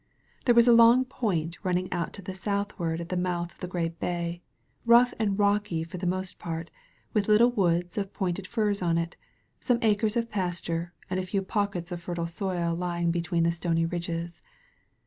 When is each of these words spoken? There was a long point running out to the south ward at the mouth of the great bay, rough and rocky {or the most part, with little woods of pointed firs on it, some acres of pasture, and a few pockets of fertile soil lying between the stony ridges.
There 0.45 0.55
was 0.55 0.67
a 0.67 0.71
long 0.73 1.05
point 1.05 1.59
running 1.63 1.87
out 1.93 2.11
to 2.13 2.23
the 2.23 2.33
south 2.33 2.79
ward 2.79 3.01
at 3.01 3.09
the 3.09 3.15
mouth 3.15 3.51
of 3.53 3.59
the 3.59 3.67
great 3.67 3.99
bay, 3.99 4.41
rough 4.83 5.13
and 5.19 5.37
rocky 5.37 5.83
{or 5.83 5.95
the 5.95 6.07
most 6.07 6.39
part, 6.39 6.71
with 7.13 7.27
little 7.27 7.51
woods 7.51 7.99
of 7.99 8.11
pointed 8.11 8.47
firs 8.47 8.81
on 8.81 8.97
it, 8.97 9.15
some 9.59 9.77
acres 9.83 10.17
of 10.17 10.31
pasture, 10.31 10.91
and 11.11 11.19
a 11.19 11.23
few 11.23 11.43
pockets 11.43 11.91
of 11.91 12.01
fertile 12.01 12.25
soil 12.25 12.73
lying 12.73 13.11
between 13.11 13.43
the 13.43 13.51
stony 13.51 13.85
ridges. 13.85 14.41